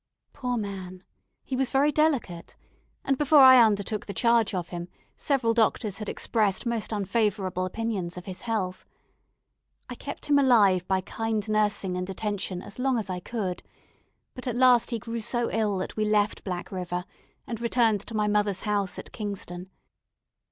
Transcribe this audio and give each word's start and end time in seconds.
Poor 0.33 0.57
man! 0.57 1.03
he 1.43 1.55
was 1.55 1.69
very 1.69 1.91
delicate; 1.91 2.55
and 3.05 3.19
before 3.19 3.41
I 3.43 3.63
undertook 3.63 4.07
the 4.07 4.15
charge 4.15 4.51
of 4.55 4.69
him, 4.69 4.87
several 5.15 5.53
doctors 5.53 5.99
had 5.99 6.09
expressed 6.09 6.65
most 6.65 6.91
unfavourable 6.91 7.65
opinions 7.65 8.17
of 8.17 8.25
his 8.25 8.41
health. 8.41 8.87
I 9.89 9.93
kept 9.93 10.25
him 10.25 10.39
alive 10.39 10.87
by 10.87 11.01
kind 11.01 11.47
nursing 11.47 11.95
and 11.97 12.09
attention 12.09 12.63
as 12.63 12.79
long 12.79 12.97
as 12.97 13.11
I 13.11 13.19
could; 13.19 13.61
but 14.33 14.47
at 14.47 14.55
last 14.55 14.89
he 14.89 14.97
grew 14.97 15.21
so 15.21 15.51
ill 15.51 15.77
that 15.77 15.95
we 15.95 16.03
left 16.03 16.43
Black 16.43 16.71
River, 16.71 17.05
and 17.45 17.61
returned 17.61 18.01
to 18.07 18.15
my 18.15 18.27
mother's 18.27 18.61
house 18.61 18.97
at 18.97 19.11
Kingston. 19.11 19.69